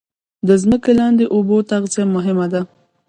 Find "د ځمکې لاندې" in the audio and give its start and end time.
0.47-1.25